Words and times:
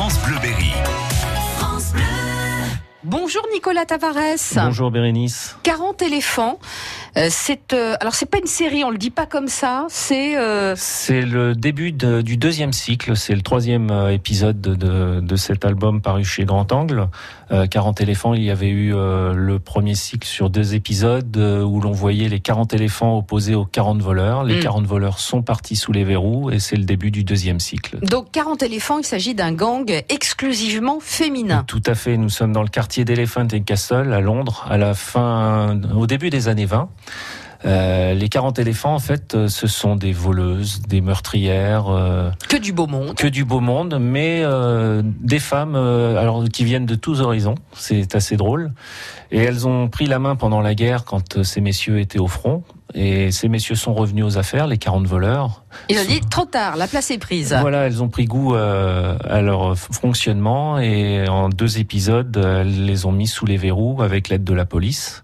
France 0.00 0.18
Bleu 0.22 0.38
Berry. 0.40 0.89
Bonjour 3.02 3.42
Nicolas 3.50 3.86
Tavares. 3.86 4.14
Bonjour 4.56 4.90
Bérénice. 4.90 5.56
40 5.62 6.02
éléphants. 6.02 6.58
Euh, 7.16 7.28
c'est 7.30 7.72
euh, 7.72 7.94
alors 7.98 8.14
c'est 8.14 8.26
pas 8.26 8.36
une 8.38 8.46
série, 8.46 8.84
on 8.84 8.90
le 8.90 8.98
dit 8.98 9.08
pas 9.10 9.24
comme 9.24 9.48
ça. 9.48 9.86
C'est 9.88 10.36
euh, 10.36 10.74
C'est 10.76 11.22
le 11.22 11.54
début 11.54 11.92
de- 11.92 12.20
du 12.20 12.36
deuxième 12.36 12.74
cycle, 12.74 13.16
c'est 13.16 13.34
le 13.34 13.40
troisième 13.40 13.90
euh, 13.90 14.12
épisode 14.12 14.60
de, 14.60 14.74
de- 14.74 15.20
de 15.20 15.36
cet 15.36 15.64
album 15.64 16.02
paru 16.02 16.24
chez 16.24 16.44
Grand 16.44 16.70
Angle. 16.72 17.08
Euh, 17.52 17.66
40 17.66 18.02
éléphants, 18.02 18.34
il 18.34 18.44
y 18.44 18.50
avait 18.50 18.68
eu 18.68 18.90
le 18.92 19.58
premier 19.58 19.94
cycle 19.94 20.28
sur 20.28 20.50
deux 20.50 20.74
épisodes 20.74 21.36
où 21.36 21.80
l'on 21.80 21.90
voyait 21.92 22.28
les 22.28 22.38
40 22.38 22.74
éléphants 22.74 23.16
opposés 23.16 23.54
aux 23.54 23.64
40 23.64 24.00
voleurs. 24.02 24.44
Les 24.44 24.58
Mm. 24.58 24.62
40 24.62 24.86
voleurs 24.86 25.18
sont 25.18 25.42
partis 25.42 25.74
sous 25.74 25.90
les 25.90 26.04
verrous 26.04 26.50
et 26.50 26.58
c'est 26.60 26.76
le 26.76 26.84
début 26.84 27.10
du 27.10 27.24
deuxième 27.24 27.58
cycle. 27.60 27.98
donc 28.02 28.30
40 28.30 28.62
éléphants. 28.62 28.98
Il 28.98 29.04
s'agit 29.06 29.34
d'un 29.34 29.52
gang 29.52 29.90
exclusivement 30.10 30.98
féminin. 31.00 31.64
Tout 31.66 31.82
à 31.86 31.94
fait. 31.96 32.16
Nous 32.18 32.28
sommes 32.28 32.52
dans 32.52 32.62
le 32.62 32.68
quartier 32.68 32.89
d'Elephant 32.98 33.46
and 33.52 33.62
Castle 33.64 34.12
à 34.12 34.20
Londres 34.20 34.66
à 34.68 34.76
la 34.76 34.94
fin, 34.94 35.80
au 35.94 36.06
début 36.06 36.30
des 36.30 36.48
années 36.48 36.66
20. 36.66 36.88
Euh, 37.66 38.14
les 38.14 38.28
40 38.28 38.58
éléphants, 38.58 38.94
en 38.94 38.98
fait, 38.98 39.34
euh, 39.34 39.48
ce 39.48 39.66
sont 39.66 39.94
des 39.96 40.12
voleuses, 40.12 40.80
des 40.88 41.00
meurtrières, 41.02 41.88
euh, 41.88 42.30
Que 42.48 42.56
du 42.56 42.72
beau 42.72 42.86
monde. 42.86 43.14
que 43.14 43.26
du 43.26 43.44
beau 43.44 43.60
monde, 43.60 43.98
mais 44.00 44.40
euh, 44.42 45.02
des 45.04 45.38
femmes, 45.38 45.74
euh, 45.76 46.18
alors 46.18 46.44
qui 46.44 46.64
viennent 46.64 46.86
de 46.86 46.94
tous 46.94 47.20
horizons. 47.20 47.56
C'est 47.74 48.14
assez 48.14 48.36
drôle. 48.36 48.72
Et 49.30 49.38
elles 49.38 49.68
ont 49.68 49.88
pris 49.88 50.06
la 50.06 50.18
main 50.18 50.36
pendant 50.36 50.60
la 50.60 50.74
guerre 50.74 51.04
quand 51.04 51.42
ces 51.42 51.60
messieurs 51.60 52.00
étaient 52.00 52.18
au 52.18 52.26
front. 52.28 52.62
Et 52.94 53.30
ces 53.30 53.48
messieurs 53.48 53.76
sont 53.76 53.94
revenus 53.94 54.24
aux 54.24 54.38
affaires, 54.38 54.66
les 54.66 54.78
40 54.78 55.06
voleurs. 55.06 55.62
Il 55.88 55.96
a 55.98 56.04
dit 56.04 56.20
trop 56.28 56.46
tard, 56.46 56.76
la 56.76 56.88
place 56.88 57.12
est 57.12 57.18
prise. 57.18 57.56
Voilà, 57.60 57.86
elles 57.86 58.02
ont 58.02 58.08
pris 58.08 58.24
goût 58.24 58.56
euh, 58.56 59.16
à 59.28 59.42
leur 59.42 59.78
fonctionnement 59.78 60.78
et 60.80 61.28
en 61.28 61.50
deux 61.50 61.78
épisodes, 61.78 62.36
elles 62.36 62.86
les 62.86 63.06
ont 63.06 63.12
mis 63.12 63.28
sous 63.28 63.46
les 63.46 63.56
verrous 63.58 64.02
avec 64.02 64.28
l'aide 64.28 64.42
de 64.42 64.54
la 64.54 64.64
police. 64.64 65.22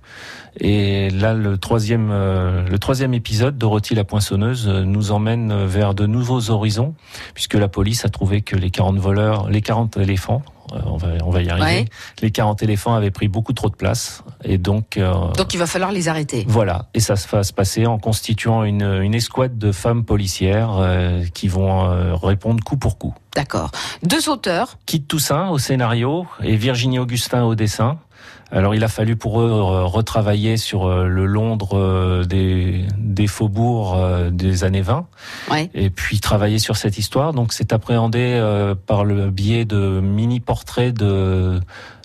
Et 0.59 1.11
là, 1.11 1.35
le 1.35 1.59
troisième, 1.59 2.09
euh, 2.11 2.67
le 2.69 2.79
troisième 2.79 3.13
épisode, 3.15 3.59
Dorothy 3.59 3.95
la 3.95 4.05
poinçonneuse, 4.05 4.69
euh, 4.69 4.85
nous 4.85 5.13
emmène 5.13 5.67
vers 5.67 5.95
de 5.95 6.07
nouveaux 6.07 6.51
horizons, 6.51 6.95
puisque 7.35 7.55
la 7.55 7.69
police 7.69 8.05
a 8.05 8.09
trouvé 8.09 8.41
que 8.41 8.57
les 8.57 8.71
40 8.71 8.97
voleurs, 8.97 9.51
les 9.51 9.61
40 9.61 9.99
éléphants, 9.99 10.43
euh, 10.73 10.79
on 10.87 10.97
va, 10.97 11.09
on 11.25 11.31
va 11.31 11.43
y 11.43 11.51
arriver, 11.51 11.67
Ouais. 11.67 11.85
les 12.23 12.31
40 12.31 12.63
éléphants 12.63 12.95
avaient 12.95 13.11
pris 13.11 13.29
beaucoup 13.29 13.53
trop 13.53 13.69
de 13.69 13.77
place, 13.77 14.25
et 14.45 14.57
donc 14.59 14.97
euh, 14.97 15.13
Donc 15.37 15.53
il 15.53 15.59
va 15.59 15.67
falloir 15.67 15.93
les 15.93 16.09
arrêter. 16.09 16.45
voilà, 16.49 16.87
et 16.95 17.01
ça 17.01 17.17
se 17.17 17.29
va 17.29 17.43
se 17.45 17.53
passer 17.53 17.87
en 17.87 17.99
constituant 17.99 18.65
une, 18.65 18.83
une 18.83 19.15
escouade 19.15 19.59
de 19.59 19.73
femmes 19.73 20.05
policières 20.05 20.77
euh, 20.79 21.23
qui 21.35 21.49
vont 21.49 21.85
euh, 21.85 22.15
répondre 22.17 22.65
coup 22.65 22.79
pour 22.79 22.97
coup. 22.99 23.15
D'accord. 23.37 23.71
Deux 24.03 24.29
auteurs. 24.29 24.79
Kit 24.87 25.03
Toussaint 25.03 25.51
au 25.51 25.59
scénario 25.59 26.27
et 26.43 26.57
Virginie 26.57 26.99
Augustin 26.99 27.45
au 27.45 27.55
dessin. 27.55 27.99
Alors 28.51 28.75
il 28.75 28.83
a 28.85 28.89
fallu 28.89 29.17
pour 29.17 29.41
eux 29.41 29.51
euh, 29.51 29.85
retravailler 29.85 30.57
sur 30.57 30.87
euh, 30.87 31.07
le 31.07 31.27
Londres 31.27 31.77
euh, 31.77 32.25
des, 32.25 32.87
des 32.97 33.27
faubourgs 33.27 34.31
des 34.31 34.65
années 34.65 34.83
20 34.83 35.07
Ouais. 35.51 35.69
et 35.75 35.91
puis 35.91 36.21
travailler 36.21 36.59
sur 36.59 36.77
cette 36.77 36.97
histoire. 36.97 37.33
Donc 37.35 37.53
c'est 37.53 37.73
appréhendé 37.73 38.41
par 38.87 39.05
le 39.05 39.31
biais 39.31 39.65
de 39.65 40.01
mini-portraits 40.01 40.95
de 40.97 41.61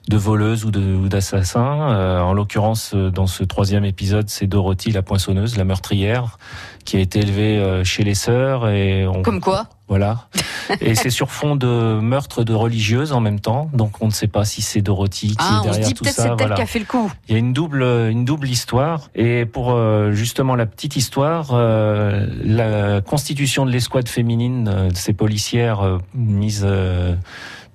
de 0.10 0.18
voleuses 0.18 0.66
ou 0.66 0.72
d'assassins. 1.08 1.92
Euh, 1.92 2.20
en 2.20 2.34
l'occurrence, 2.34 2.96
dans 2.96 3.28
ce 3.28 3.44
troisième 3.44 3.86
épisode, 3.86 4.30
c'est 4.30 4.48
Dorothy, 4.48 4.92
la 4.92 5.04
poinçonneuse, 5.04 5.58
la 5.58 5.64
meurtrière, 5.64 6.40
qui 6.86 6.98
a 6.98 7.00
été 7.00 7.20
élevée 7.20 7.84
chez 7.86 8.04
les 8.04 8.16
sœurs 8.16 8.68
et 8.68 9.06
on, 9.08 9.22
Comme 9.22 9.40
quoi? 9.40 9.68
Voilà. 9.88 10.28
Et 10.82 10.96
c'est 10.96 11.10
sur 11.10 11.32
fond 11.32 11.56
de 11.56 12.00
meurtre 12.00 12.44
de 12.44 12.54
religieuses 12.54 13.12
en 13.14 13.20
même 13.20 13.40
temps. 13.40 13.70
Donc 13.74 13.94
on 14.02 14.08
ne 14.08 14.12
sait 14.12 14.28
pas 14.28 14.46
si 14.46 14.62
c'est 14.62 14.82
Dorothy 14.82 15.30
qui 15.30 15.36
Ah, 15.40 15.44
est 15.44 15.58
on 15.60 15.60
se 15.60 15.64
derrière 15.70 15.88
dit 15.88 15.94
tout 15.94 16.04
peut-être 16.04 16.16
ça. 16.16 16.24
c'est 16.24 16.30
elle 16.30 16.36
Voilà. 16.38 16.56
qui 16.56 16.62
a 16.62 16.66
fait 16.66 16.80
le 16.80 16.86
coup. 16.86 17.12
Il 17.28 17.34
y 17.34 17.36
a 17.36 17.40
une 17.40 17.54
double, 17.54 17.84
une 17.84 18.26
double 18.26 18.48
histoire. 18.50 19.10
Et 19.16 19.46
pour 19.46 19.72
euh, 19.72 20.12
justement 20.12 20.56
la 20.56 20.66
petite 20.66 20.96
histoire, 20.96 21.50
euh, 21.54 22.26
la 22.44 23.02
constitution 23.02 23.66
de 23.66 23.72
l'escouade 23.72 24.08
féminine 24.08 24.70
euh, 24.74 24.90
de 24.90 24.96
ces 24.96 25.14
policières 25.14 25.82
euh, 25.82 25.98
mises 26.16 26.66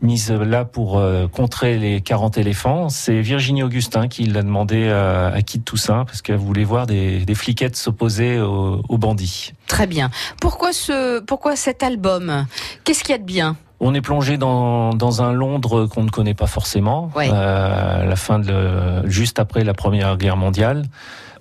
euh, 0.03 0.07
mises 0.07 0.31
là 0.31 0.65
pour 0.65 0.99
euh, 0.99 1.27
contrer 1.29 1.79
les 1.79 2.01
40 2.01 2.39
éléphants, 2.39 2.89
c'est 2.89 3.21
Virginie 3.21 3.63
Augustin 3.63 4.09
qui 4.09 4.25
l'a 4.25 4.43
demandé 4.43 4.89
à, 4.89 5.29
à 5.29 5.43
Kit 5.43 5.61
Toussaint 5.61 6.05
parce 6.05 6.23
qu'elle 6.23 6.37
voulait 6.37 6.65
voir 6.65 6.87
des, 6.87 7.25
des 7.25 7.35
fliquettes 7.35 7.77
s'opposer 7.77 8.39
aux, 8.41 8.83
aux 8.89 8.99
bandits. 8.99 9.53
Très 9.67 9.87
bien. 9.87 10.11
Pourquoi 10.41 10.73
ce, 10.73 11.21
pourquoi 11.21 11.57
cet 11.57 11.83
album? 11.83 12.47
Qu'est-ce 12.85 13.03
qu'il 13.03 13.13
y 13.13 13.15
a 13.15 13.19
de 13.19 13.25
bien? 13.25 13.57
On 13.79 13.93
est 13.95 14.01
plongé 14.01 14.39
dans, 14.39 14.95
dans 14.95 15.21
un 15.23 15.33
Londres 15.33 15.85
qu'on 15.87 16.03
ne 16.05 16.09
connaît 16.11 16.33
pas 16.35 16.47
forcément, 16.47 17.11
Ouais. 17.15 17.29
euh, 17.31 18.05
la 18.07 18.17
fin 18.17 18.39
de 18.39 19.07
juste 19.07 19.39
après 19.39 19.65
la 19.65 19.75
Première 19.75 20.17
Guerre 20.17 20.39
mondiale. 20.39 20.85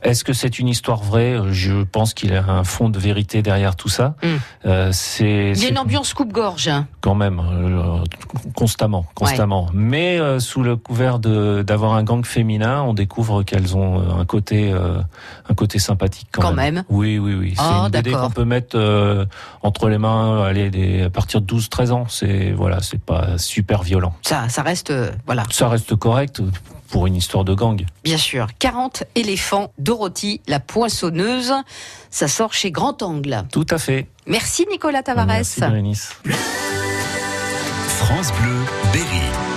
Est-ce 0.06 0.24
que 0.24 0.34
c'est 0.34 0.60
une 0.60 0.68
histoire 0.68 1.02
vraie? 1.02 1.38
Je 1.52 1.84
pense 1.84 2.14
qu'il 2.14 2.32
y 2.32 2.36
a 2.36 2.46
un 2.48 2.64
fond 2.64 2.90
de 2.90 3.00
vérité 3.00 3.42
derrière 3.42 3.76
tout 3.76 3.90
ça. 3.90 4.16
Mm. 4.24 4.28
Euh, 4.68 4.90
c'est 4.94 5.26
Il 5.26 5.48
y 5.48 5.52
a 5.52 5.56
c'est 5.56 5.70
une 5.70 5.80
ambiance 5.80 6.14
coupe-gorge. 6.14 6.68
hein. 6.68 6.88
quand 7.02 7.16
même 7.16 7.40
euh, 7.40 7.98
constamment, 8.56 9.06
constamment. 9.16 9.68
Mais 9.74 10.20
euh, 10.20 10.40
sous 10.40 10.62
le 10.62 10.76
couvert 10.76 11.18
de 11.18 11.64
d'avoir 11.64 11.94
un 11.94 12.04
gang 12.04 12.24
féminin, 12.24 12.84
on 12.84 12.94
découvre 12.94 13.42
qu'elles 13.44 13.76
ont 13.76 14.20
un 14.20 14.26
côté 14.26 14.72
un 14.72 15.54
côté 15.56 15.80
sympathique 15.80 16.28
quand, 16.32 16.42
Quand 16.44 16.54
même. 16.54 16.84
Oui, 16.90 17.18
oui, 17.18 17.34
oui. 17.34 17.54
C'est 17.56 17.64
Ah, 17.64 17.84
une 17.86 17.90
BD 17.92 18.12
qu'on 18.12 18.30
peut 18.30 18.46
mettre 18.46 18.78
entre 19.64 19.90
les 19.90 19.98
mains, 19.98 20.44
allez, 20.44 20.70
des, 20.70 21.02
à 21.04 21.10
partir 21.10 21.42
de 21.42 21.52
12-13 21.52 21.92
ans. 21.92 22.06
C'est 22.10 22.52
voilà, 22.52 22.82
c'est 22.82 23.02
pas 23.02 23.38
super 23.40 23.82
violent. 23.82 24.14
Ça, 24.22 24.50
ça 24.50 24.62
reste, 24.62 24.94
voilà, 25.26 25.44
Ça 25.50 25.68
reste 25.68 25.96
correct 25.96 26.42
pour 26.96 27.08
une 27.08 27.18
histoire 27.18 27.44
de 27.44 27.54
gang. 27.54 27.86
bien 28.06 28.18
sûr. 28.18 28.48
40 28.58 29.04
éléphants, 29.16 29.74
Dorothy, 29.78 30.40
la 30.48 30.62
poinçonneuse. 30.62 31.54
Ça 32.10 32.30
sort 32.30 32.54
chez 32.54 32.72
Grand 32.72 33.04
Angle. 33.04 33.44
Tout 33.52 33.68
à 33.70 33.78
fait. 33.78 34.08
Merci 34.28 34.66
Nicolas 34.72 35.04
Tavares. 35.04 35.26
Merci, 35.26 35.60
Bérénice. 35.60 36.16
France 37.98 38.32
Bleu 38.40 38.64
Berry. 38.94 39.55